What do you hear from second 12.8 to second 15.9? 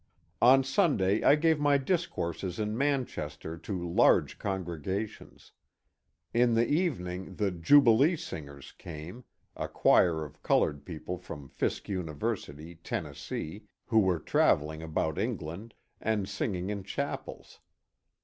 Tennessee, who were travelling about England,